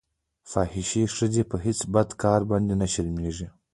فاحشې 0.51 1.03
ښځې 1.15 1.43
په 1.51 1.57
هېڅ 1.65 1.79
بد 1.93 2.09
کار 2.21 2.41
باندې 2.51 2.73
نه 2.81 2.87
شرمېږي. 2.93 3.47